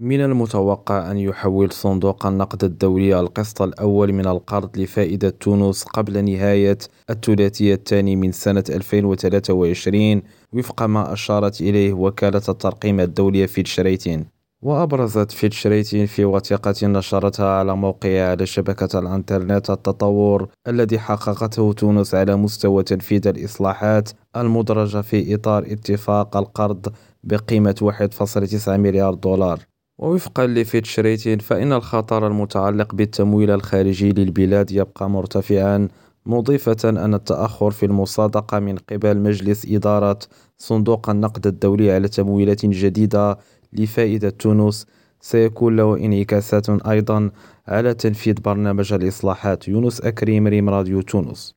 من 0.00 0.20
المتوقع 0.20 1.10
أن 1.10 1.18
يحوّل 1.18 1.72
صندوق 1.72 2.26
النقد 2.26 2.64
الدولي 2.64 3.20
القسط 3.20 3.62
الأول 3.62 4.12
من 4.12 4.26
القرض 4.26 4.78
لفائدة 4.78 5.30
تونس 5.30 5.84
قبل 5.84 6.24
نهاية 6.24 6.78
الثلاثي 7.10 7.72
الثاني 7.72 8.16
من 8.16 8.32
سنة 8.32 8.64
2023 8.70 10.22
وفق 10.52 10.82
ما 10.82 11.12
أشارت 11.12 11.60
إليه 11.60 11.92
وكالة 11.92 12.42
الترقيم 12.48 13.00
الدولية 13.00 13.46
فيتش 13.46 13.80
ريتين. 13.80 14.26
وأبرزت 14.62 15.30
فيتش 15.32 15.66
ريتين 15.66 16.06
في 16.06 16.24
وثيقة 16.24 16.74
نشرتها 16.86 17.58
على 17.58 17.76
موقعها 17.76 18.30
على 18.30 18.46
شبكة 18.46 18.98
الإنترنت 18.98 19.70
التطور 19.70 20.48
الذي 20.68 20.98
حققته 20.98 21.72
تونس 21.72 22.14
على 22.14 22.36
مستوى 22.36 22.82
تنفيذ 22.82 23.28
الإصلاحات 23.28 24.10
المدرجة 24.36 25.00
في 25.00 25.34
إطار 25.34 25.62
اتفاق 25.66 26.36
القرض 26.36 26.92
بقيمة 27.24 27.94
1.9 28.64 28.68
مليار 28.68 29.14
دولار. 29.14 29.75
ووفقا 29.98 30.46
لفيتش 30.46 31.00
ريتين 31.00 31.38
فإن 31.38 31.72
الخطر 31.72 32.26
المتعلق 32.26 32.94
بالتمويل 32.94 33.50
الخارجي 33.50 34.12
للبلاد 34.12 34.70
يبقى 34.72 35.10
مرتفعا 35.10 35.88
مضيفة 36.26 36.76
أن 36.84 37.14
التأخر 37.14 37.70
في 37.70 37.86
المصادقة 37.86 38.58
من 38.58 38.76
قبل 38.76 39.18
مجلس 39.18 39.66
إدارة 39.66 40.18
صندوق 40.58 41.10
النقد 41.10 41.46
الدولي 41.46 41.92
على 41.92 42.08
تمويلات 42.08 42.66
جديدة 42.66 43.38
لفائدة 43.72 44.30
تونس. 44.30 44.86
سيكون 45.20 45.76
له 45.76 45.96
انعكاسات 45.96 46.70
أيضا 46.70 47.30
على 47.68 47.94
تنفيذ 47.94 48.34
برنامج 48.40 48.92
الإصلاحات. 48.92 49.68
يونس 49.68 50.00
أكريم 50.00 50.46
ريم 50.46 50.70
راديو 50.70 51.00
تونس. 51.00 51.54